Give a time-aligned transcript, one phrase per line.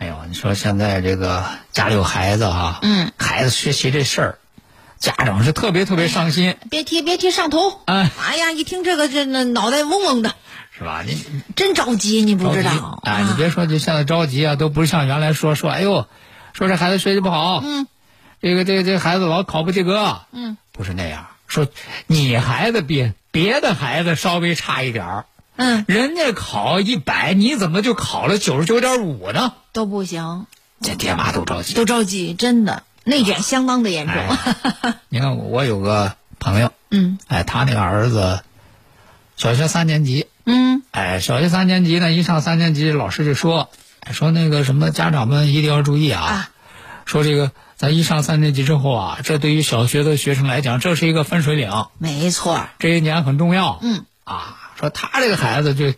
[0.00, 4.38] 哎呦，你说现在这个家里有孩子哈，嗯，孩子学习这事儿，
[4.98, 6.56] 家长是特别特别伤心。
[6.70, 10.34] 别提别提上头，哎，哎呀，一听这个这那脑袋嗡嗡的，
[10.74, 11.02] 是吧？
[11.06, 11.22] 你
[11.54, 13.20] 真着急，你不知道啊？
[13.28, 16.06] 你别说，就现在着急啊，都不是像原来说说，哎呦，
[16.54, 17.86] 说这孩子学习不好，嗯，
[18.40, 21.68] 这个这个这孩子老考不及格，嗯，不是那样，说
[22.06, 25.24] 你孩子比别的孩子稍微差一点儿。
[25.62, 29.52] 嗯，人家考一百，你怎么就考了九十九点五呢？
[29.72, 30.46] 都不行，
[30.80, 32.82] 这爹妈都着急，都着急，真的。
[33.04, 34.14] 内卷相当的严重。
[35.10, 38.40] 你看，我有个朋友，嗯，哎，他那个儿子
[39.36, 43.68] 小学三年级，嗯，哎，小学三年级呢，一上三年级，老师就说，
[44.10, 46.48] 说那个什么，家长们一定要注意啊，
[47.04, 54.56] 说这个咱一上三年级之后啊，这对于小学的学生来讲，这是一个分水岭，没错，这一年很重要，嗯，啊。
[54.80, 55.92] 说他这个孩子就，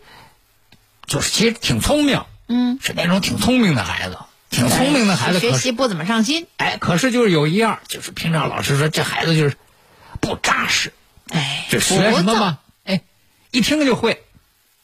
[1.06, 4.18] 就是其实挺聪明，嗯，是那种挺聪明的孩子，
[4.50, 6.48] 挺聪明的孩子，学习不怎么上心。
[6.56, 9.56] 哎，可是就是有一样，就是平常老师说这孩子就是
[10.20, 10.92] 不扎实，
[11.30, 13.02] 哎，就学什么嘛，哎，
[13.52, 14.22] 一听就会，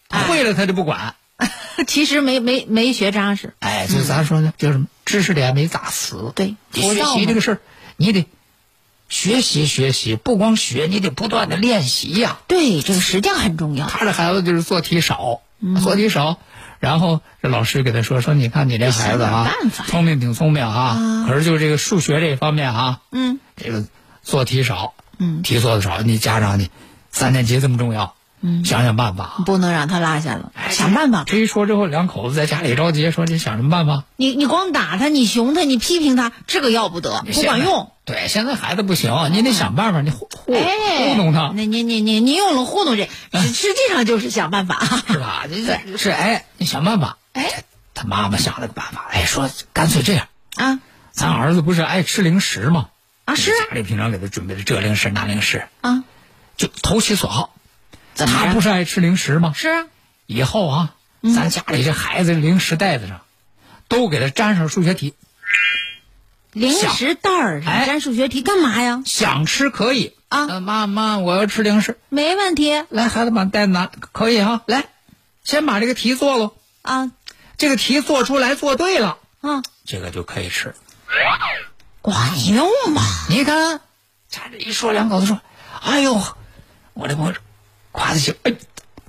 [0.09, 1.17] 会了他就不管。
[1.87, 3.55] 其实没没没学扎实。
[3.59, 6.33] 哎，就咱说呢，就是知识点没咋死。
[6.35, 7.61] 对，学习这个事儿，
[7.97, 8.27] 你得。
[9.09, 12.39] 学习学习，不光学，你得不断的练习呀。
[12.47, 13.87] 对，这个实践很重要。
[13.87, 15.41] 他的孩子就是做题少，
[15.83, 16.37] 做题少，
[16.79, 19.51] 然后这老师给他说说，你看你这孩子啊，
[19.87, 23.87] 聪明挺聪明啊，可是就这个数学这方面啊，嗯，这个
[24.23, 26.71] 做题少，嗯，题做的少，你家长你
[27.11, 28.15] 三年级这么重要。
[28.41, 30.53] 嗯，想想办法，不能让他落下了。
[30.71, 31.25] 想办法。
[31.27, 34.05] 这一说之后，两口子在家里着急，说你想什么办法？
[34.17, 37.91] 你你光打他，你熊他，你批评他，这个要不得，不管用。
[38.05, 41.53] 对，现在孩子不行，你得想办法，你糊糊糊弄他。
[41.55, 44.79] 那你你你你用了糊弄这，实际上就是想办法，
[45.09, 45.45] 是吧？
[45.51, 47.19] 这是哎，你想办法。
[47.33, 50.79] 哎，他妈妈想了个办法，哎，说干脆这样啊，
[51.11, 52.89] 咱儿子不是爱吃零食吗？
[53.25, 56.05] 啊，是家里平常给他准备的这零食那零食啊，
[56.57, 57.51] 就投其所好。
[58.27, 59.53] 他不是爱吃零食吗？
[59.55, 59.87] 是啊，
[60.27, 60.95] 以后啊，
[61.35, 63.21] 咱家里这孩子零食袋子上，
[63.89, 65.15] 都给他粘上数学题。
[66.53, 69.03] 零食袋儿上粘数学题干嘛呀？
[69.05, 72.85] 想吃可以啊，妈妈，我要吃零食，没问题。
[72.89, 74.63] 来，孩子把袋子拿，可以哈。
[74.67, 74.87] 来，
[75.45, 76.53] 先把这个题做了
[76.83, 77.13] 啊，
[77.57, 80.75] 这个题做出来做对了啊，这个就可以吃，
[82.03, 83.03] 管用吗？
[83.29, 83.81] 你看，
[84.29, 85.41] 家这一说，两口子说
[85.83, 86.21] ：“哎呦，
[86.95, 87.35] 我这朋友。”
[87.99, 88.55] 夸的行，哎，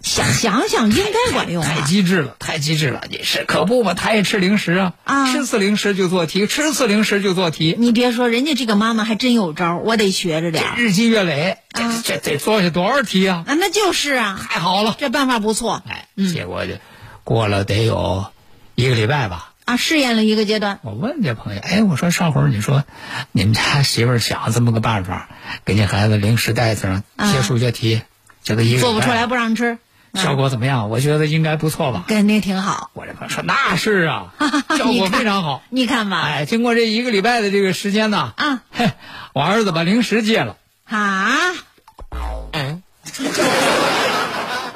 [0.01, 3.03] 想想想应该管用，太机智了，太机智了！
[3.09, 3.94] 你是可不嘛？
[3.94, 7.75] 他也吃零食啊，啊，吃次零食就做题，吃次零食就做题。
[7.77, 10.63] 你别说，人家这个妈妈还真有招，我得学着点。
[10.77, 13.44] 日积月累，这这得做下多少题啊？
[13.45, 15.83] 啊，那就是啊，太好了，这办法不错。
[15.88, 16.73] 哎，结果就
[17.23, 18.25] 过了得有
[18.73, 19.53] 一个礼拜吧。
[19.66, 20.79] 啊，试验了一个阶段。
[20.81, 22.85] 我问这朋友，哎，我说上回你说
[23.33, 25.29] 你们家媳妇想这么个办法，
[25.63, 28.01] 给你孩子零食袋子上贴数学题。
[28.79, 29.77] 做不出来不让吃，
[30.13, 30.89] 效果怎么样？
[30.89, 32.05] 我觉得应该不错吧？
[32.07, 32.89] 肯定挺好。
[32.93, 34.33] 我这朋友说那是啊，
[34.77, 35.61] 效果非常好。
[35.69, 38.91] 你看吧，哎，经过这一个礼拜的这个时间呢，啊，嘿，
[39.33, 40.57] 我儿子把零食戒了。
[40.85, 41.29] 啊，
[42.53, 42.81] 嗯，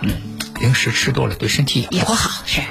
[0.01, 2.61] 嗯，零食吃多了对身体也不好，是。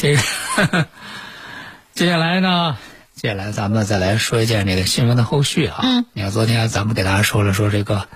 [0.00, 0.86] 这个
[1.92, 2.78] 接下来呢，
[3.14, 5.80] 接下来咱们再来说一件这个新闻的后续啊。
[5.82, 8.08] 嗯，你看昨天咱们给大家说了说这个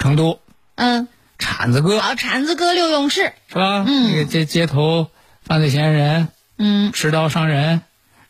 [0.00, 0.40] 成都，
[0.74, 1.06] 嗯，
[1.38, 3.84] 铲子哥，好，铲子哥六勇士是吧？
[3.86, 5.10] 嗯，那个街街头
[5.44, 6.28] 犯罪嫌疑人，
[6.58, 7.82] 嗯，持刀伤人，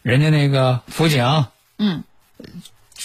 [0.03, 1.47] 人家那个辅警，
[1.79, 2.05] 嗯，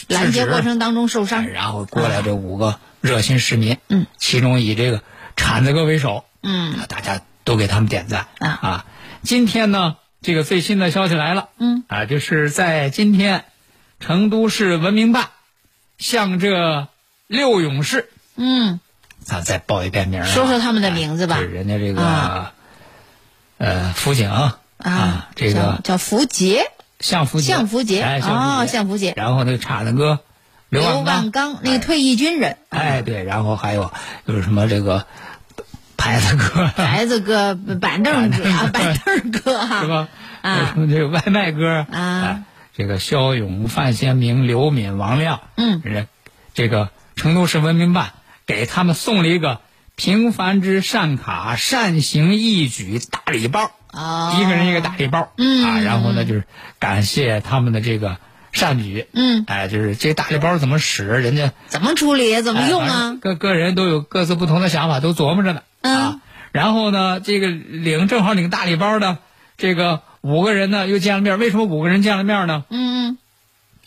[0.10, 5.02] 拦截过程当中受伤，然后过来这五个热心市民，嗯，其中以这个
[5.38, 8.86] 铲子哥为首，嗯，大家都给他们点赞啊啊！
[9.24, 11.84] 今天呢，这个最新的消息来了，嗯。
[11.88, 13.46] 啊，就是在今天，
[14.00, 15.30] 成都市文明办
[15.98, 16.88] 向这
[17.28, 18.80] 六勇士，嗯，
[19.24, 21.36] 咱再报一遍名说说他们的名字吧。
[21.36, 22.54] 哎这人家这个、啊。
[23.58, 24.30] 呃辅警。
[24.78, 28.00] 啊，这个叫福杰，向福杰，向福杰。
[28.04, 29.16] 哎，哦向向福杰。
[29.18, 30.20] 然后那个铲子哥
[30.70, 33.92] 刘刘万万刚那个退役军人，哎，对，然后还有
[34.26, 35.08] 有什么这个
[35.98, 39.52] 牌子哥，牌子哥、板凳哥、啊板凳哥，
[39.82, 40.08] 是吧？
[40.42, 40.72] 啊。
[40.74, 41.88] 什么这个外卖哥啊。
[41.92, 42.44] 哎
[42.78, 45.82] 这个肖勇、范先明、刘敏、王亮，嗯。
[45.84, 46.10] 人家
[46.54, 48.12] 这个成都市文明办
[48.46, 49.62] 给他们送了一个
[49.96, 54.38] 平凡之善卡善行义举大礼包，哦。
[54.40, 55.66] 一个人一个大礼包，嗯。
[55.66, 56.44] 啊，然后呢就是
[56.78, 58.18] 感谢他们的这个
[58.52, 62.44] 善举，嗯，哎，就是这大礼包怎么使，人家怎么处理？
[62.44, 62.90] 怎么用啊？
[62.90, 63.20] 正？
[63.20, 65.64] 各个人都有各自不同的想法，都琢磨着呢。
[65.82, 66.22] 嗯啊，
[66.52, 69.18] 然后呢，这个领正好领大礼包的
[69.58, 71.40] 这个五个人呢又见了面。
[71.40, 72.66] 为什么五个人见了面呢？
[72.70, 73.18] 嗯嗯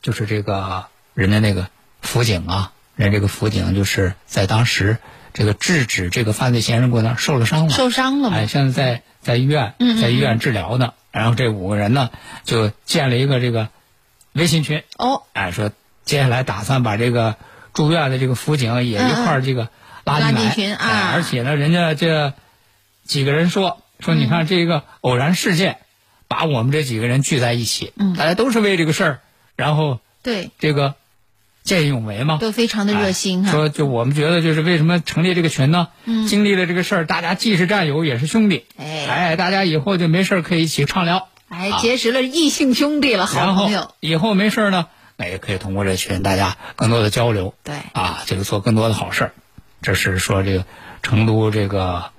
[0.02, 1.68] 就是这个人家那个
[2.00, 4.98] 辅警啊，人家这个辅警就是在当时
[5.34, 8.46] 这个制止这个犯罪嫌疑人过程受了伤了，受伤了吗哎，？
[8.46, 10.94] 现在在在医院在医院治疗呢。
[11.12, 12.10] 然后这五个人呢
[12.44, 13.68] 就建了一个这个
[14.32, 15.72] 微信群，哦，哎，说
[16.04, 17.34] 接下来打算把这个
[17.74, 19.68] 住院的这个辅警也一块儿这个
[20.04, 22.34] 拉进群啊哎而且呢，人家这
[23.04, 25.78] 几个人说说，你看这个偶然事件，
[26.28, 29.20] 把我们这几个人聚在一起，嗯大家都是为这个事儿，
[29.56, 30.94] 然后对，这个
[31.62, 33.50] 见义勇为嘛，都非常的热心哈。
[33.50, 35.88] 哎说就我们觉得就是为什么成立这个群呢？
[36.04, 43.92] 嗯经历了这个事儿，大家既是战友也是兄弟，哎哎，大家以后就没事儿可以一起畅聊，哎，结识了异性兄弟了，好朋友。
[44.00, 44.86] 以后没事儿呢，
[45.16, 49.32] 那也可以通过这群大家更多的交流，对啊，这个做更多的好事儿。
[49.82, 50.64] 这是说这个
[51.02, 52.10] 成都这个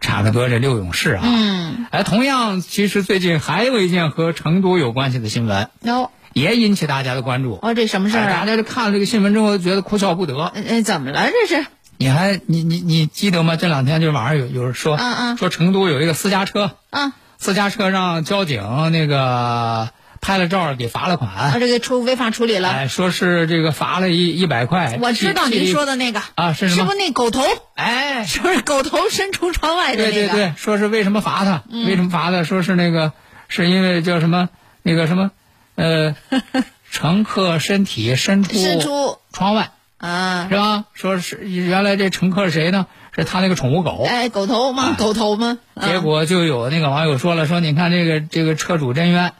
[0.00, 7.58] 铲子哥这六勇士啊，嗯，哎，同样其实最近还有一件和成都有关系的新闻，哦也引起大家的关注。
[7.62, 8.46] 哦，这什么事儿哎大啊？
[8.46, 10.34] 家就看了这个新闻之后，觉得哭笑不得。
[10.36, 11.30] 呃呃，怎么了？
[11.30, 11.66] 这是？
[11.96, 13.54] 你还你你你记得吗？
[13.54, 19.90] 这两天就是网上有有人说，嗯嗯说成都有一个私家车，嗯私家车让交警那个
[20.24, 22.70] 拍了照给罚了款，啊，这个处违法处理了。
[22.70, 24.98] 哎，说是这个罚了一一百块。
[25.02, 27.42] 我知道您说的的那个啊是什么是不是那狗头？
[27.74, 30.12] 哎， 是不是狗头伸出窗外的那个？
[30.12, 31.62] 嗯对对对，说是为什么罚他？
[31.70, 32.42] 为什么罚他？
[32.42, 33.12] 说是那个
[33.48, 34.48] 是因为叫什么
[34.82, 35.30] 那个什么
[35.74, 36.16] 呃，
[36.90, 40.84] 乘客身体伸出伸出窗外啊是，吧？
[40.94, 42.86] 说是原来这乘客是谁呢？
[43.14, 44.06] 是他那个宠物狗。
[44.08, 44.96] 哎，狗头吗？
[44.98, 45.58] 狗头吗？
[45.74, 49.32] 啊结果就有那个网友说了，说你看这个这个车主真冤，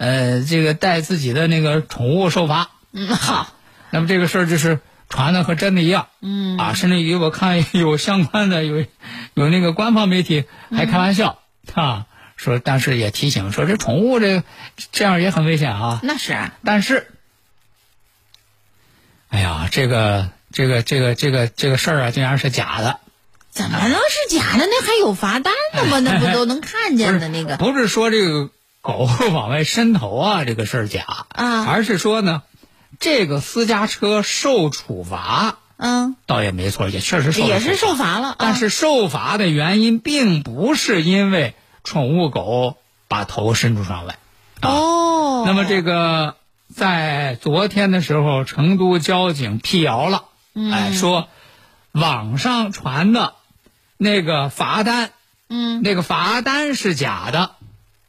[0.00, 2.70] 呃，这个带自己的那个宠物受罚。
[2.90, 3.52] 嗯好，
[3.90, 4.80] 那么这个事儿就是
[5.10, 8.86] 传的和真的一样，嗯啊，甚至于我看有相关的有
[9.34, 11.40] 有那个官方媒体还开玩笑、
[11.74, 14.44] 啊，说但是也提醒说这宠物这个
[14.90, 16.00] 这样也很危险啊。
[16.02, 17.06] 那是啊但是，
[19.28, 23.00] 哎呀，这个这个这个这个这个事儿啊，竟然是假的。
[23.50, 24.66] 怎么能是假的？
[24.66, 25.98] 那还有罚单的吗？
[25.98, 27.58] 那不都能看见的那个？
[27.58, 28.50] 不是说这个
[28.80, 31.64] 狗 往外伸头啊，这个事儿假啊。
[31.66, 32.42] 而是说呢，
[32.98, 42.76] 这个私家车受处罚嗯，倒也没错，也确实受也是受罚了，啊但是受罚的原因并不是因为宠物狗
[43.08, 44.18] 把头伸出窗外。
[44.60, 46.36] 哦，那么这个
[46.74, 50.24] 在昨天的时候，成都交警辟谣了，
[50.54, 50.70] 嗯。
[50.70, 51.28] 哎，说
[51.92, 53.34] 网上传的
[53.96, 55.12] 那个罚单，
[55.48, 55.80] 嗯。
[55.82, 57.52] 那个罚单是假的，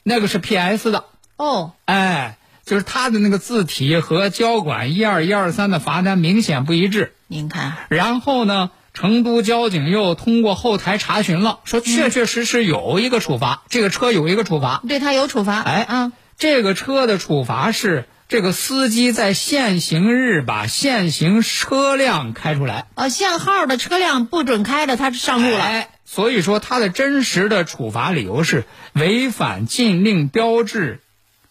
[0.03, 1.05] 那个是 PS 的，
[1.37, 1.73] 哦。
[1.85, 7.13] 哎，就是他的那个字体和交管一二一二三的罚单明显不一致。
[7.27, 14.81] 您看，然后呢，成都交警又通过后台查询了，说确确实实有一个处罚，这个车有一个处罚。
[14.87, 30.99] 对他有处罚，哎啊，这个车的处罚是这个司机在限行日把限行车辆开出来，哦，限号的车辆不准开的，他上路了，哎，所以说它的真实的处罚理由是违反禁令标志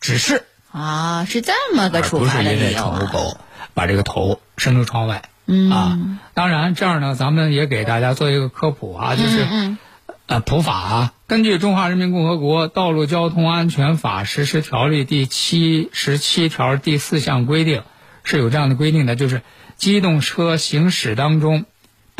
[0.00, 3.38] 指示，啊，是这么个处罚的是因为宠物狗
[3.72, 5.30] 把这个头伸出窗外。
[5.46, 5.98] 嗯啊，
[6.34, 9.46] 当然这样呢，咱们也给大家做一个科普啊，就是。
[9.50, 9.78] 嗯
[10.26, 17.82] 呃，普法啊，根据《中华人民共和国道路交通安全法实施条例》第七十七条第四项规定，
[18.22, 19.42] 是有这样的规定的，就是
[19.74, 21.64] 机动车行驶当中，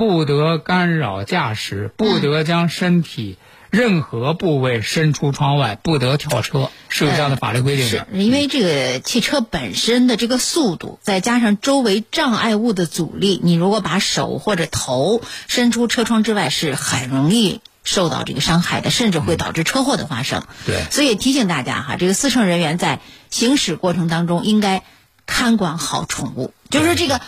[0.00, 3.36] 不得干扰驾驶，不得将身体
[3.68, 7.90] 任何部位伸出窗外不得跳车，是有这样的法律规定的。
[7.90, 20.44] 是因为这个汽车本身的这个速度，再加上周围障碍物的阻力，你如果把手或者头伸出车窗之外，是很容易受到这个伤害的，甚至会导致车祸的发生。
[20.64, 24.82] 对所以提醒大家哈，这个司乘人员在行驶过程当中应该
[25.26, 27.20] 看管好宠物，就是说这个。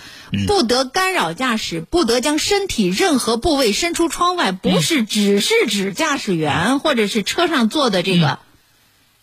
[0.46, 8.38] 不得干扰驾驶，不得将身体任何部位伸出窗外，不是只是指驾驶员或者是车上坐的这个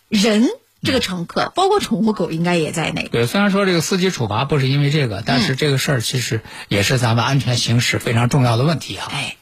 [0.08, 0.46] 人，
[0.84, 3.08] 这个乘客，包括宠物狗应该也在内。
[3.10, 9.08] 对，虽然说这个司机处罚不是因为这个，但是这个事儿其实也是咱们安全行驶非常重要的问题啊。
[9.10, 9.36] 哎，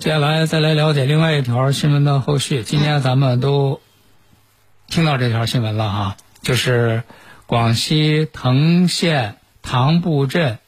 [0.00, 2.62] 接下来再来了解另外一条新闻的后续。
[2.62, 3.82] 今天咱们都
[4.88, 7.02] 听到这条新闻了哈，就是
[7.46, 10.58] 广西藤县塘埠镇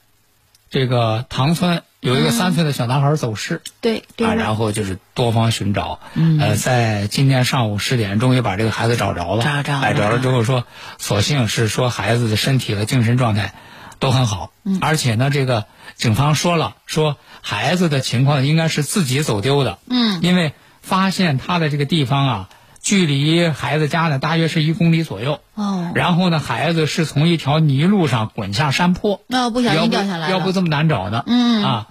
[0.69, 3.62] 这个塘村有一个三岁的小男孩走失。
[3.81, 6.00] 对对啊，然后就是多方寻找，
[6.39, 9.43] 呃，在今天上午十点，终于把这个孩子找着了。
[9.43, 10.65] 找着找着之后说，
[10.99, 13.55] 所幸是说孩子的身体和精神状态
[13.99, 15.65] 都很好，而且呢，这个
[15.97, 22.49] 警方说了，说孩子的情况应该是自己走丢的，嗯，因为发现他的这个地方啊，
[22.83, 31.23] 距离孩子家呢大约是一公里左右，哦，然后呢，孩子是从一条泥路上滚下山坡，那不小要不心掉下来了，要不这么难找呢？
[31.27, 31.63] 嗯。
[31.65, 31.89] 啊。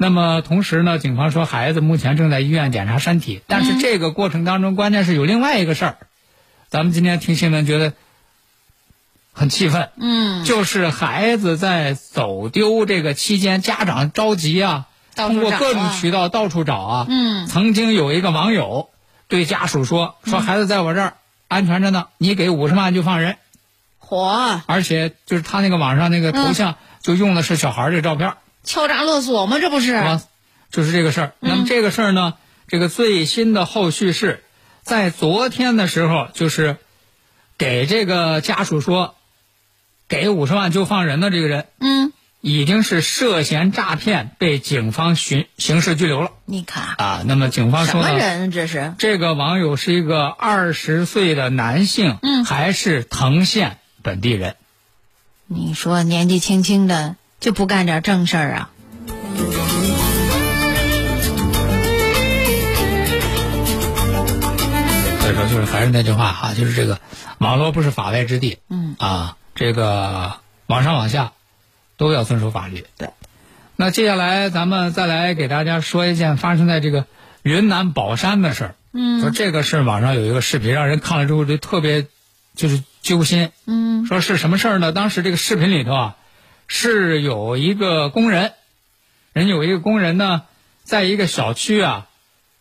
[0.00, 5.96] 那么同时呢，警方说孩子目前正在医院检查身体，但是这个过程当中，关键是有另外一个事儿，
[6.68, 7.94] 咱们今天听新闻觉得
[9.32, 17.06] 很气愤，嗯，就是孩子在走丢这个期间，家长着急啊，通过各种渠道到处找啊。
[17.08, 17.48] 嗯。
[17.48, 18.90] 曾经有一个网友
[19.28, 21.14] 对家属说：“说孩子在我这儿
[21.46, 23.36] 安全着呢，你给五十万就放人。”
[23.98, 28.36] 火而且就是他那个网上那个头像就用的是小孩儿的照片儿。
[28.64, 29.58] 敲诈勒索吗？
[29.60, 29.92] 这不是？
[29.92, 30.22] 啊，
[30.70, 31.32] 就是这个事儿。
[31.40, 32.34] 那么这个事儿呢，
[32.66, 34.42] 这个最新的后续是
[34.82, 36.78] 在昨天的时候，就是
[37.58, 39.14] 给这个家属说，
[40.08, 47.22] 给五十万就放人的这个人，嗯，已经是涉嫌诈骗，被警方刑刑事拘留了你看啊。
[47.26, 48.50] 那么警方说什，么人？
[48.52, 54.54] 这是这个网友是一个二十岁的男性，嗯还是藤县本地人。
[55.46, 58.70] 你说年纪轻轻的就不干点正事儿啊？
[65.20, 67.00] 所以说，就是还是那句话哈，就是这个
[67.38, 70.34] 网络不是法外之地，嗯啊，这个
[70.66, 71.32] 网上往下
[71.98, 72.86] 都要遵守法律。
[72.96, 73.10] 对。
[73.76, 77.04] 那接下来咱们再来给大家说一件发生在这个
[77.42, 78.74] 云南保山的事儿。
[78.94, 82.06] 嗯说这个事儿网上有一个视频，让人看了之后就特别
[82.54, 83.50] 就是揪心。
[83.66, 84.92] 嗯说是什么事儿呢？
[84.92, 86.16] 当时这个视频里头啊，
[86.66, 88.52] 是有一个工人，
[89.32, 90.42] 人有一个工人呢，
[90.82, 92.06] 在一个小区啊，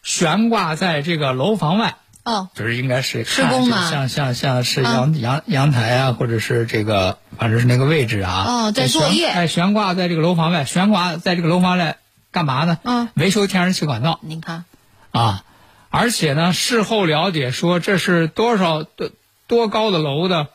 [0.04, 1.96] 悬挂在这个楼房外。
[2.28, 8.46] 哦，就是应该是施工呢看像像像是阳、阳阳台啊，或者是这个反正是那个位置啊。
[8.46, 9.28] 哦在作业。
[9.28, 11.98] 悬哎，悬挂在这个楼房外，悬挂在这个楼房外
[12.32, 12.78] 干嘛呢？
[12.84, 14.20] 嗯，维修天然气管道。
[14.22, 14.66] 您看，
[15.12, 15.46] 啊。
[15.90, 19.10] 而且呢，事后了解说这是多少多
[19.48, 20.48] 多高的楼的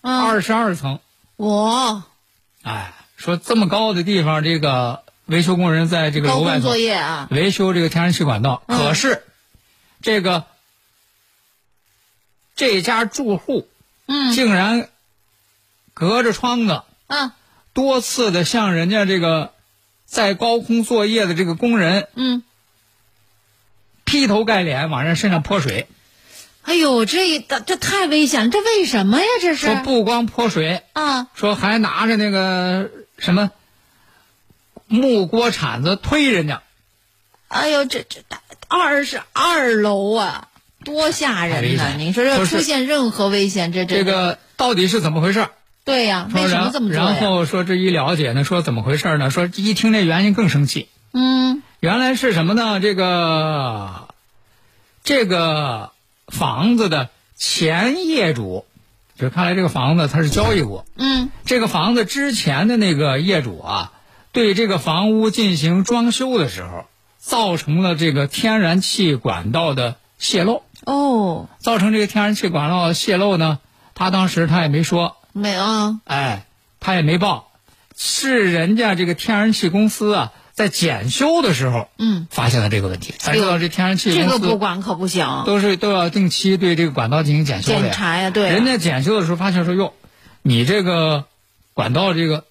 [0.00, 0.98] 嗯，二十二层。
[1.36, 2.02] 我
[2.64, 8.76] 哎，说这么高的地方，这个维修工人在这个楼外作业啊，维修这个天然气管道，嗯。
[8.76, 9.22] 可是
[10.02, 10.44] 这个
[12.56, 13.68] 这家住户
[14.06, 14.88] 嗯竟然
[15.92, 17.32] 隔着窗子嗯
[17.72, 19.52] 多次的向人家这个
[20.06, 22.44] 在高空作业的这个工人嗯，
[24.04, 25.88] 劈头盖脸往人身上泼水，
[26.62, 29.26] 哎呦，这这这太危险了，这为什么呀？
[29.40, 33.50] 这是说不光泼水，啊，说还拿着那个什么
[34.86, 36.62] 木锅铲子推人家。
[37.48, 38.20] 哎呦，这这
[38.68, 40.48] 二十二楼啊，
[40.84, 41.90] 多吓人呐！
[41.90, 45.48] 险你说这出现任何危险，这这个到底是怎么回事？
[45.84, 46.96] 对呀，说为什么这么做？
[46.96, 49.30] 然后说这一了解呢，说怎么回事呢？
[49.30, 50.88] 说一听这原因更生气。
[51.12, 52.80] 嗯原来是什么呢？
[52.80, 54.08] 这个
[55.02, 55.92] 这个
[56.28, 58.64] 房子的前业主，
[59.18, 60.86] 就看来这个房子他是交易过。
[60.96, 63.92] 嗯这个房子之前的那个业主啊，
[64.32, 66.86] 对这个房屋进行装修的时候，
[67.18, 70.62] 造成了这个天然气管道的泄漏。
[70.84, 73.58] 哦，造成这个天然气管道泄漏呢，
[73.94, 76.46] 他当时他也没说，没啊，哎，
[76.80, 77.50] 他也没报，
[77.96, 83.14] 是人家这个天然气公司啊，在检修的时候嗯，发现了这个问题。
[83.18, 87.92] 咱知道这天然气这个不管可不行，都是都要定期对这个管道进行检修的检。
[87.92, 89.94] 查呀，对啊，人家检修的时候发现说，哟，
[90.42, 91.24] 你这个
[91.72, 92.44] 管道这个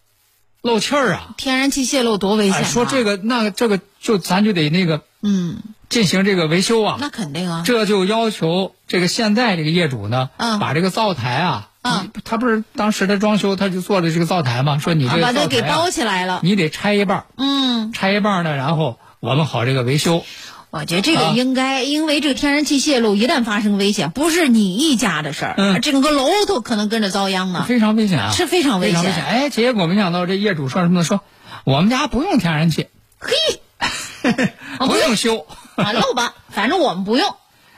[0.61, 5.61] 漏气儿啊，天然气泄漏多危险、哎，说这个那这个就咱就得那个嗯
[5.93, 6.97] 进行这个维修啊。
[6.99, 7.63] 那肯定啊。
[7.65, 16.39] 这就要求这个现在这个业主呢，嗯把这个灶台啊，嗯他不是当时他装修他就做了这个灶台嘛，说你这啊，个、啊把它给包起来了。
[16.43, 20.25] 你得拆一半，嗯，拆一半呢，然后我们好这个维修。
[20.71, 27.63] 我觉得这个啊应该，因为这个天然气泄漏一旦发生危险，不是你一家的事儿，嗯整个楼都可能跟着遭殃呢。
[27.67, 29.23] 非常危险啊，是非常危险非常危险。
[29.23, 31.03] 哎，结果没想到这业主说什么呢？
[31.03, 31.21] 说
[31.63, 32.87] 我们家不用天然气，
[33.19, 35.45] 嘿，不用修，
[35.75, 37.35] 啊，漏吧，反正我们不用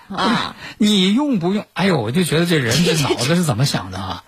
[0.10, 0.56] 啊。
[0.78, 1.66] 你用不用？
[1.74, 4.24] 哎呦，我就觉得这人这脑子是怎么想的啊？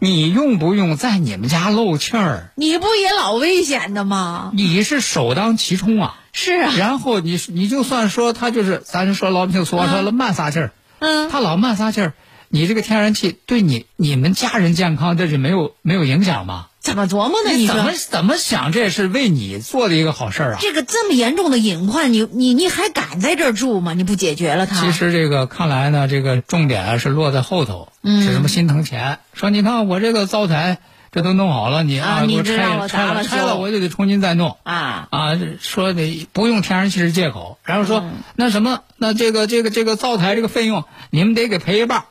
[0.00, 2.52] 你用不用在你们家漏气儿？
[2.54, 4.52] 你不也老危险的吗？
[4.54, 6.14] 你是首当其冲啊！
[6.32, 12.12] 是啊，然后你你就算说他就是，咱说老百姓俗话说了慢撒气儿，嗯，他老慢撒气儿，
[12.48, 16.66] 你这个天然气对你你们家人健康这是没有没有影响吗？
[16.88, 17.52] 怎么琢磨呢？
[17.52, 20.58] 你怎么说怎么想这是为你做的一个好事儿啊？
[20.60, 23.92] 这个这么严重的隐患，你你你还敢在这儿住吗？
[23.92, 24.80] 你不解决了它？
[24.80, 29.18] 其实这个看来呢，这个重点啊是落在后头，嗯是什么心疼钱？
[29.34, 30.78] 说你看我这个灶台
[31.12, 34.56] 这都弄好了，你啊给我拆你我拆了拆了我就得重新再弄。
[34.62, 42.04] 啊，啊，说得不用天然气是借口，然后说、嗯那什么，那这个这个这个灶台这个费用你们得给赔一半儿。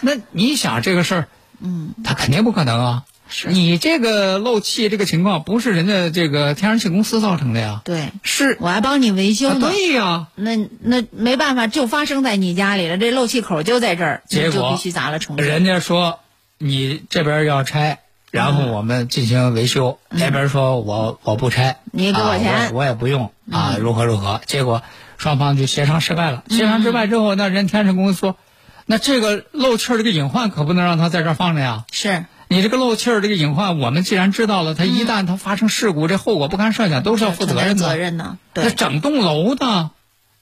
[0.00, 1.28] 那你想这个事儿，
[1.62, 3.04] 嗯，他肯定不可能啊。
[3.34, 9.58] 是你这个漏气这个情况不是人家这个天然气公司造成的呀，对，是我还帮你维修。
[9.58, 10.26] 对呀。
[10.34, 15.42] 那那没办法，就发生在你家里了，这漏气口就在这儿，你结果就必须砸了重修。
[15.42, 16.18] 人家说
[16.58, 18.00] 你这边要拆，
[18.30, 24.42] 然后我们进行维修，那边说我我不拆，嗯你给我啊钱我也不用啊，如何如何？
[24.44, 24.82] 结果
[25.16, 26.44] 双方就协商失败了。
[26.50, 28.36] 协商失败之后，那人天然气公司说，
[28.86, 31.84] 那这个漏气儿这个隐患可不能让它在这儿放着呀。
[31.90, 37.88] 是你这个漏气儿这个隐患，我们既然知道了，它嗯一旦它发生事故，这后果不堪设想，都是要负责任的。
[37.88, 38.38] 责任呢？
[38.54, 39.92] 那对，整栋楼呢？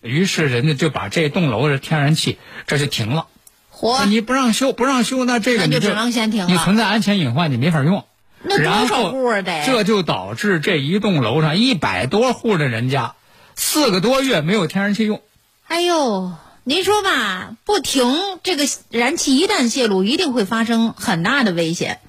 [0.01, 3.27] 于是人家就把这栋楼的天然气这就停了。
[3.69, 8.05] 活你不让修，不让修，那这个你那就只能先停了你存在安全隐患，你没法用。
[8.43, 9.65] 那多然后少户啊得？
[9.67, 13.15] 这就导致这一栋楼上一百多户的人家，
[13.55, 15.21] 四个多月没有天然气用。
[15.69, 16.33] 哎呦，
[16.65, 22.01] 您说吧，不停这个燃气一旦泄露，一定会发生很大的危险。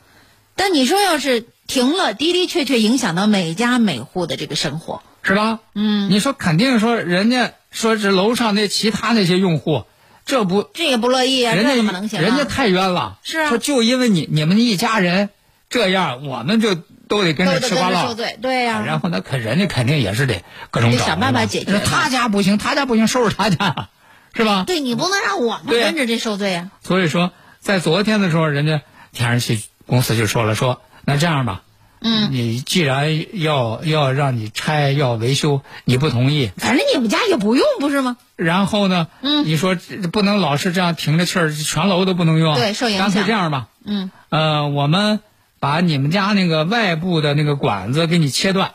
[0.56, 5.02] 但你说要是停了，的的确确影响到每家每户的这个生活。
[5.24, 5.60] 是吧？
[5.76, 9.86] 嗯，你说肯定说人家说是楼上那其他那些用户，
[10.26, 12.24] 这不这也不乐意啊，人家怎么能行啊？
[12.24, 13.20] 人家太冤了。
[13.24, 15.30] 是啊说就因为你你们一家人
[15.70, 16.74] 这样，我们就
[17.08, 23.90] 都得跟着吃瓜落对呀、然后那肯人家肯定也是得各种想办法解决他家不行，他家不行，收拾他家，
[24.34, 24.64] 是吧？
[24.66, 26.72] 对你不能让我们跟着这受罪啊！
[26.84, 31.64] 所以说，在昨天的时候，人家天然气公司就说了，说那这样吧，
[32.00, 38.18] 嗯，你既然要要让你拆要维修，你不同意，反正你们家也不用，不是吗？
[38.36, 39.46] 然后呢，嗯。
[39.46, 43.08] 你说这不能老是这样停着气儿，全楼都不能用，对受影响。
[43.08, 45.20] 干脆这样吧，嗯，呃，我们
[45.60, 48.74] 把你们家那个外部的那个管子给你切断，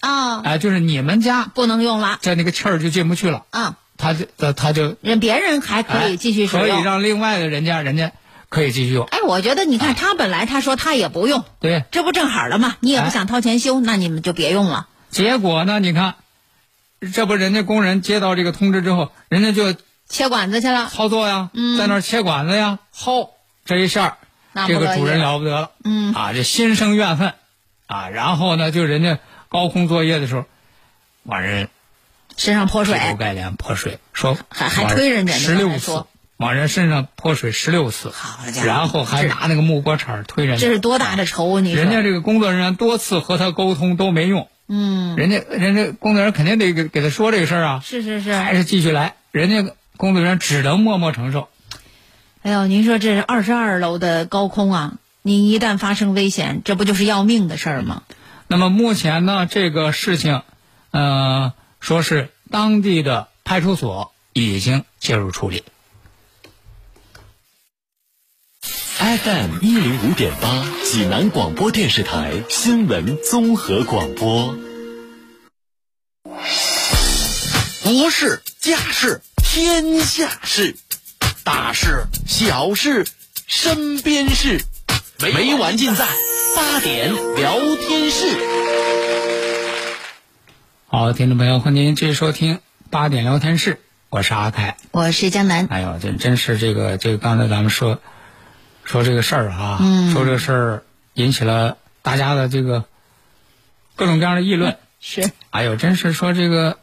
[0.00, 2.18] 啊、哎、就是你们家不能用了。
[2.22, 6.82] 这那个气儿就进不去了，啊，他就他他就人别人还可以继续使哎可以。
[6.82, 8.12] 让另外的人家人家
[8.50, 11.84] 可以继续用，哎，我觉得你看他本来他说他也不用，对。
[11.90, 12.76] 这不正好了吗？
[12.80, 14.88] 你也不哎想掏钱修，那你们就别用了。
[15.08, 15.80] 结果呢？
[15.80, 16.16] 你看，
[17.14, 19.74] 这不人家工人接到这个通知之后，人家就
[20.06, 23.30] 切管子去了，操作呀，嗯在那儿切管子呀，薅
[23.64, 24.18] 这一下，
[24.68, 27.32] 这个主人了不得了，嗯啊，这心生怨恨，
[27.86, 30.44] 啊，然后呢，就人家高空作业的时候，
[31.26, 31.70] 把人
[32.36, 36.04] 身上泼水劈，头盖脸泼水，说还还推人家呢十六次
[36.36, 41.60] 往人身上泼水十六次，好家伙然后还拿那个木锅铲推人家，这是多大的仇啊！
[41.60, 48.34] 你说人家这个工作人员多次和他沟通都没用，嗯，人家人家工作人员肯定得给给他说这个事儿啊，是是是。
[48.34, 51.48] 还是继续来，人家工作人员只能默默承受。
[52.42, 54.92] 哎呦，您说这是二十二楼的高空啊，
[55.22, 58.02] 您一旦发生危险，这不就是要命的事儿吗？
[58.48, 60.42] 那么目前呢，这个事情，
[60.90, 65.62] 呃，说是当地的派出所已经介入处理。
[68.62, 74.56] FM 一零五点八，济南广播电视台新闻综合广播。
[77.82, 80.74] 国事、家事、天下事，
[81.44, 83.06] 大事、小事、
[83.46, 84.64] 身边事，
[85.18, 86.08] 每晚尽在
[86.56, 88.73] 八点聊天室。
[90.96, 93.80] 好，听众朋友，欢迎您继续收听八点聊天室，
[94.10, 94.76] 我是阿凯。
[94.92, 97.98] 我是江南，哎呦，这真是这个这个，刚才咱们说
[98.84, 100.82] 说这个事儿啊，嗯说这个事儿
[101.14, 102.84] 引起了大家的这个
[103.96, 104.76] 各种各样的议论。
[105.02, 106.78] 是，哎呦，真是说这个，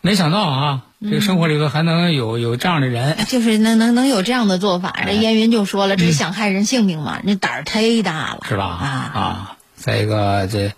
[0.00, 3.16] 没想到啊，这个生活里头还能有有这样的人。
[3.28, 4.92] 就是能能能有这样的做法。
[5.06, 7.20] 这燕云就说了，这是想害人性命嘛？
[7.22, 8.64] 你胆儿忒大了，是吧？
[8.64, 10.72] 啊啊，再一个这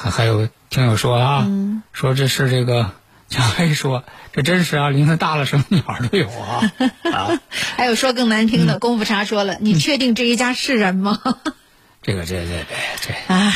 [0.00, 1.46] 还还有听友说啊，
[1.92, 2.92] 说这是这个
[3.28, 6.72] 小黑说，这真是啊，林子大了什么鸟都有啊。
[7.12, 7.38] 啊！
[7.76, 11.18] 还有说更难听的，功夫茶说了，你确定这一家是人吗？
[12.02, 13.52] 这个这这这这，唉，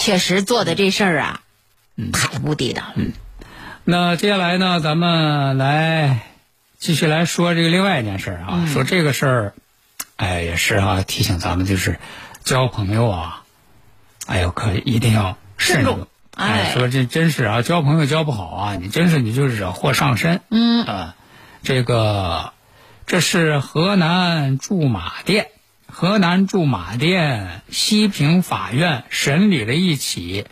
[0.00, 1.40] 确实做的这事儿啊，
[2.12, 3.04] 太不地道了。
[3.82, 6.20] 那接下来呢，咱们来
[6.78, 9.54] 继续来说这个另外一件事儿啊，说这个事儿，
[10.16, 11.98] 哎，也是啊，提醒咱们就是
[12.44, 13.42] 交朋友啊，
[14.26, 16.06] 哎呦，可一定要慎重
[16.36, 20.40] 哎说这真是啊，交朋友交不好啊，你真是你就惹祸上身。
[20.50, 21.14] 嗯啊，
[21.62, 22.52] 这个
[23.06, 25.48] 这是河南驻马店，
[25.86, 30.46] 河南驻马店西平法院审理了一起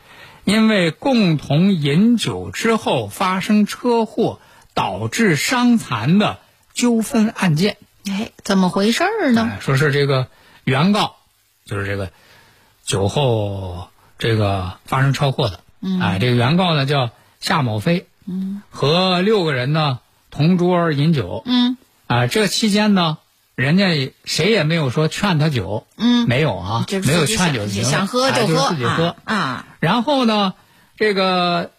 [0.45, 4.41] 因为共同饮酒之后发生车祸
[4.75, 6.39] 导致伤残的
[6.75, 7.77] 纠纷案件。
[8.07, 9.51] 哎，怎么回事儿呢？
[9.55, 10.29] 哎，说是这个
[10.65, 11.17] 原告，
[11.65, 12.11] 就是这个
[12.85, 21.77] 酒后这个发生车祸的，嗯，哎，这个原告呢叫夏某飞，嗯，和六个人呢同桌饮酒，嗯。
[22.07, 23.17] 啊，这期间呢，
[23.55, 30.53] 人家谁也没有说劝他酒，嗯，没有啊，这没有劝酒的行为，想喝哎就是喝自己喝啊啊，然后呢，
[30.99, 31.71] 这个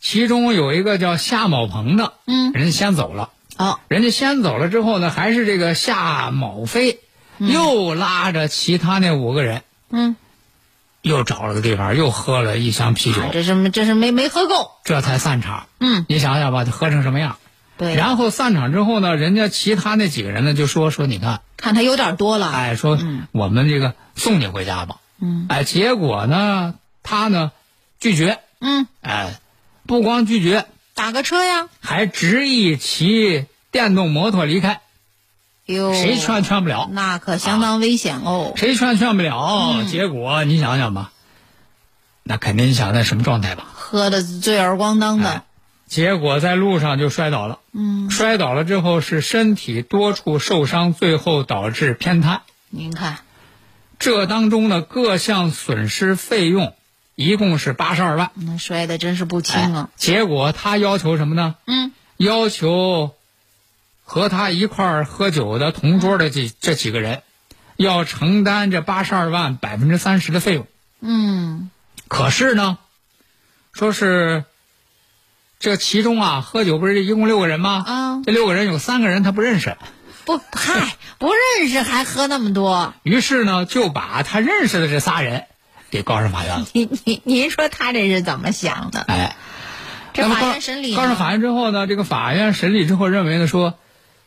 [0.00, 2.52] 其中有一个叫夏某鹏的，嗯。
[2.52, 3.30] 人家先走了。
[3.58, 7.00] 哦，人家先走了之后呢，还是这个夏某飞
[7.38, 10.16] 又拉着其他那五个人，嗯，
[11.02, 14.70] 又找了个地方，又喝了一箱啤酒，啊这是这是没没喝够。
[14.84, 15.66] 这才散场。
[15.80, 17.36] 嗯，你想想吧，他喝成什么样？
[17.76, 22.50] 对，然后散场之后呢，人家其他那几个人呢就说说，你看，看他有点多了。
[22.52, 22.98] 哎，说
[23.32, 24.96] 我们这个送你回家吧。
[25.20, 27.50] 嗯，哎，结果呢，他呢
[27.98, 29.40] 拒绝，嗯，哎，
[29.86, 31.68] 不光拒绝，打个车呀。
[31.80, 34.81] 还执意骑电动摩托离开，
[35.66, 36.88] 哟，谁劝劝不了。
[36.90, 38.52] 那可相当危险哦。
[38.56, 41.12] 谁劝劝不了，结果你想想吧，
[42.22, 43.66] 那肯定你想那什么状态吧？
[43.74, 45.42] 喝的醉耳咣当的哎，
[45.86, 52.42] 结果在路上就摔倒了，嗯，摔倒了之后是身体多处受伤，最后导致偏瘫。
[52.70, 53.18] 您看，
[53.98, 56.74] 这当中的，各项损失费用
[57.14, 58.30] 一共是八十二万。
[58.34, 59.90] 那摔的真是不轻哎啊。
[59.96, 61.54] 结果他要求什么呢？
[61.66, 63.12] 嗯，要求
[64.12, 67.22] 和他一块儿喝酒的同桌的这这几个人，
[67.76, 70.66] 要承担这八十二万百分之三十的费用。
[71.00, 71.70] 嗯，
[72.08, 72.76] 可是呢，
[73.72, 74.44] 说是
[75.58, 77.84] 这其中啊，喝酒不是一共六个人吗？
[77.86, 79.78] 啊这六个人有三个人他不认识，
[80.26, 82.92] 不，嗨，不认识还喝那么多。
[83.04, 85.46] 于是呢就把他认识的这仨人
[85.88, 86.66] 给告上法院了。
[86.74, 89.00] 您您您说他这是怎么想的？
[89.08, 89.36] 哎，
[90.12, 93.78] 这法院审理告上法院之后呢，这个法院审理之后认为呢说，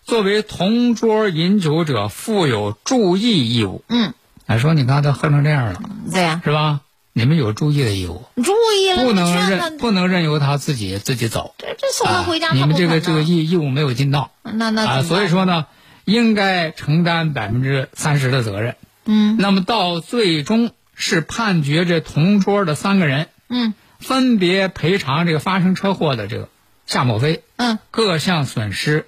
[0.06, 3.84] 作为同桌饮酒者负有注意义务。
[3.90, 4.14] 嗯，
[4.46, 6.82] 哎，说你刚才喝成这样了，对呀，是吧？
[7.12, 11.56] 你们有注意的义务，注意了，不能任不能任由他自己自己走。
[11.58, 14.32] 这这送他回家，啊你们这个这个义义务没有尽到。
[14.44, 15.66] 那那啊，所以说，呢，
[16.04, 18.76] 应该承担百分之三十的责任。
[19.06, 19.38] 嗯。
[19.40, 23.74] 那么到最终是判决这同桌的三个人嗯。
[23.98, 26.50] 分别赔偿这个发生车祸的这个
[26.86, 29.08] 夏某飞嗯，各项损失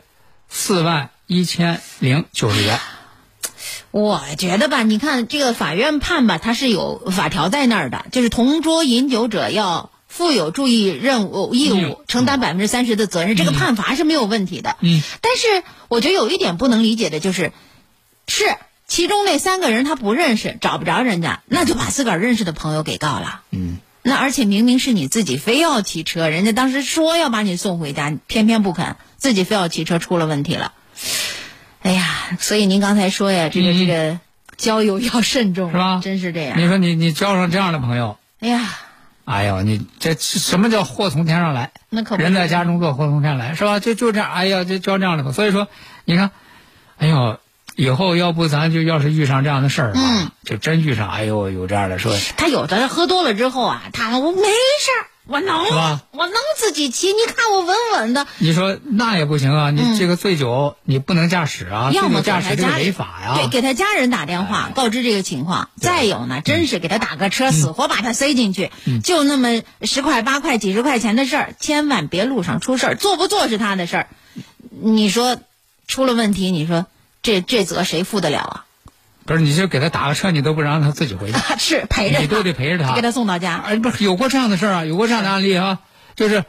[0.50, 2.80] 四万一千零九十元。
[3.92, 14.76] 我觉得吧，你看这个法院判吧，它是有法条在那儿的，就是同桌饮酒者要负有注意任务义务，承担百分之三十的责任，这个判罚是没有问题的。
[14.82, 17.54] 嗯，但是我觉得有一点不能理解的就是，
[18.28, 18.46] 是
[18.88, 23.42] 其中那三个人他不认识，找不着人家，那就把自个儿认识的朋友给告了。
[23.52, 30.74] 嗯，那而且明明是你自己非要骑车，人家当时说要把你送回家，偏偏不肯，自己非要骑车，出了问题了。
[31.82, 32.06] 哎呀，
[32.40, 34.20] 所以您刚才说呀，这个、嗯这个
[34.58, 36.58] 交友要慎重，是吧真是这样。
[36.60, 38.70] 你说你你交上这样的朋友，哎呀，
[39.26, 41.72] 哎呦，你这什么叫祸从天上来？
[41.90, 43.80] 那可不人在家中坐，祸从天来，是吧？
[43.80, 45.34] 就就这样，哎呀，就交这样的朋友。
[45.34, 45.68] 所以说，
[46.06, 46.32] 你看，
[46.98, 47.40] 哎呦，
[47.76, 55.66] 以后要不咱就要是遇上这样的事儿啊，嗯就真遇上，哎呦，有这样的说，他有的喝多了之后啊，他我没事儿，我能，
[56.12, 58.26] 我能自己骑，你看我稳稳的。
[58.38, 63.36] 你说那也不行啊，你这个醉酒你不能驾驶啊，要么酒驾驶这个给他家违法呀。
[63.36, 65.70] 对，给他家人打电话告知这个情况。
[65.76, 68.72] 再有呢，真是给他打个车，死活把他塞进去，
[69.04, 72.96] 就那么十块八块几十块钱的事儿，千万别路上出事儿。
[72.96, 74.08] 做不做是他的事儿，
[74.70, 75.38] 你说
[75.88, 76.86] 出了问题，你说
[77.22, 78.66] 这这责谁负得了啊？
[79.28, 83.58] 不是，你就给他打个车，你都不让他自己回去， 是陪着你都得陪着他，给他送到家。
[83.58, 84.86] 哎，不是有过这样的事儿啊？
[84.86, 85.80] 有过这样的案例啊？
[86.16, 86.46] 就是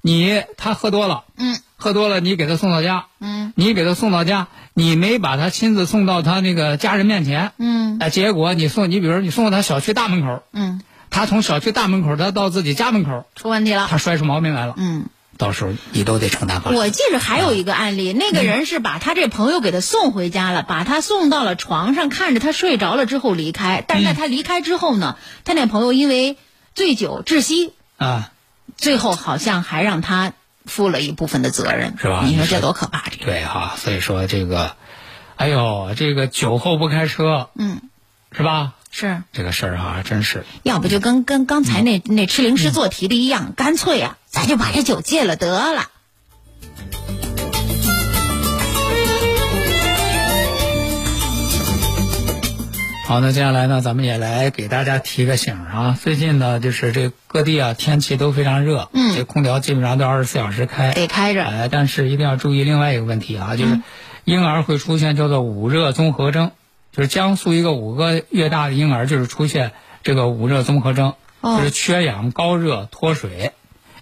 [0.00, 13.86] 你他喝多了，嗯，喝多了，你给他送到家，嗯，你给他送到家，你没把他亲自送到他那个家人面前，嗯哎，结果你送你比如说你送到他小区大门口，嗯，他从小区大门口他到自己家门口，出问题了。
[13.88, 15.06] 他摔出毛病来了，嗯，
[15.36, 16.62] 到时候你都得承担。
[16.64, 23.84] 我记着还有一个案例，那个人是把他这朋友给他送回家了，把他送到了床上，看着他睡着了之后离开。
[23.86, 26.36] 但是在他离开之后呢，他那朋友因为
[26.74, 28.32] 醉酒窒息，啊，
[28.76, 30.32] 最后好像还让他
[30.64, 33.04] 负了一部分的责任，是吧你说这多可怕！
[33.10, 34.76] 这个，对哈、所以说这个，
[35.36, 37.82] 哎呦，这个酒后不开车嗯，
[38.32, 38.74] 是吧？
[38.90, 40.46] 是，这个事儿哈、真是。
[40.62, 45.90] 要不就跟跟刚才那那吃零食做题的一样，干脆呀、咱就把这酒戒了得了。
[53.06, 55.98] 好，那接下来呢，咱们也来给大家提个醒儿啊。
[56.02, 59.14] 最近呢，就是这各地啊天气都非常热，嗯。
[59.14, 61.44] 这空调基本上都二十四小时开，得开着。
[61.44, 63.80] 哎，但是一定要注意另外一个问题啊，嗯就是
[64.24, 66.50] 婴儿会出现叫做捂热综合征，
[66.90, 71.58] 就是江苏一个五个月大的婴儿就是出现这个捂热综合征，哦。
[71.58, 73.52] 就是缺氧、高热、脱水，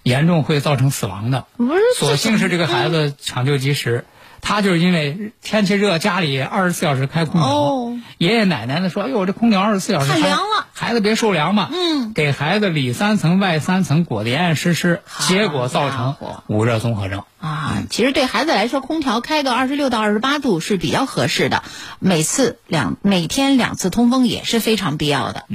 [0.03, 1.45] 严重会造成死亡的。
[1.57, 4.05] 不是，所幸是这个孩子抢救及时，
[4.41, 16.15] 他就是因为天气热，家里二十四小时开空调，哦爷爷奶奶的说：“哎呦，这空调二十四小时开太凉了，孩子别受凉嘛。”嗯，给孩子里三层外三层裹得严严实实，结果造成
[16.47, 17.23] 捂热综合症。
[17.39, 21.63] 啊，其实对孩子来说，空调开个二十六到二十八度是比较合适的，
[21.99, 25.45] 每次两每天两次通风也是非常必要的。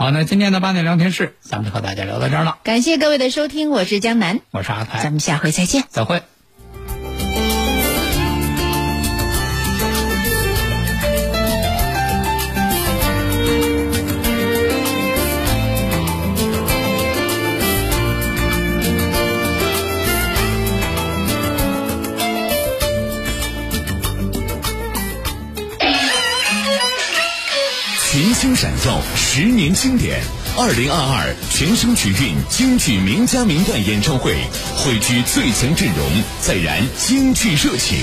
[0.00, 2.56] 好，那今天的八点聊天室，咱们就和大家聊到这儿了。
[2.62, 5.84] 感谢各位的收听，我是江南，我是阿凯，咱们下回再见。
[5.90, 6.22] 再会。
[28.10, 28.99] 群星闪耀，
[29.32, 30.20] 十年经典。
[30.58, 34.34] 二零二二全声曲韵京剧名家名段演唱会，
[34.74, 36.04] 汇聚最强阵容，
[36.40, 37.96] 再燃京剧热情。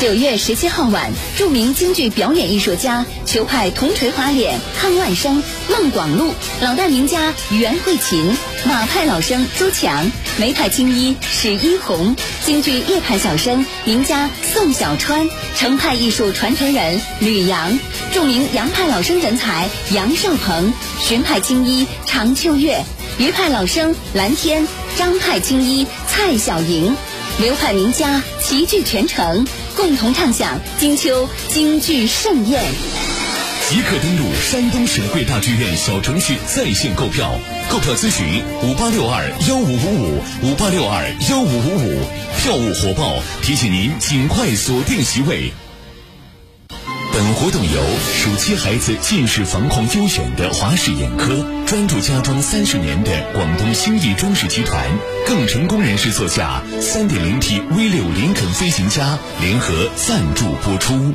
[0.00, 8.24] 九月十七号晚，著名京剧表演艺术家裘派铜锤花脸康万生、孟广禄，老旦名家袁慧琴，
[8.64, 17.78] 马派老生周强，梅派青衣史一红，京剧叶派小生名家宋小川，程派艺术传承人吕阳，
[18.12, 22.82] 著名杨派老生人才杨少鹏，荀派青衣常秋月，
[23.18, 24.66] 余派老生蓝天，
[24.96, 26.96] 张派青衣蔡小莹。
[27.38, 32.62] 流派名家齐聚全城，共同唱响金秋京剧盛宴。
[33.68, 37.38] 即刻登录山东省会大剧院小程序在线购票，
[37.70, 42.04] 购票咨询五八六二幺五五五五八六二幺五五五，
[42.38, 45.52] 票务火爆，提醒您尽快锁定席位。
[47.14, 47.82] 本活动由
[48.14, 54.86] 暑期孩子近视防控优选的华视眼科，专注家装三十年的广东兴义装饰集团，
[55.26, 61.14] 更成功人士座驾三点零 T V 六林肯飞行家联合赞助播出。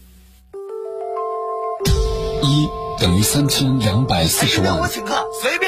[3.01, 4.79] 等于三千两百四十万。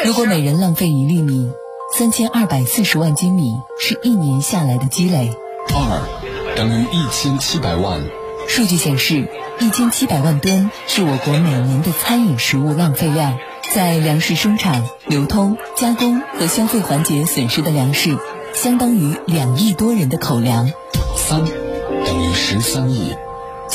[0.05, 1.51] 如果每人浪费一粒米，
[1.97, 5.35] 三千二百四十万斤米是一年下来的积累。
[5.73, 8.03] 二等于一千七百万。
[8.47, 9.27] 数据显示，
[9.59, 13.35] 一千七百万吨是我国每年的餐饮食物浪费量。
[13.73, 18.15] 在粮食生产、流通、加工和消费环节损失的粮食，
[18.53, 20.71] 相当于两亿多人的口粮。
[21.17, 23.15] 三等于十三亿。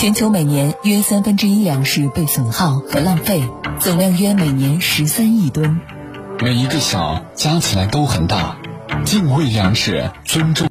[0.00, 3.42] 全球每年约三分之一粮食被损耗和浪费，
[3.80, 5.80] 总量约每年十三亿吨。
[6.38, 8.56] 每一个小加起来都很大，
[9.04, 10.64] 敬畏粮食，尊重。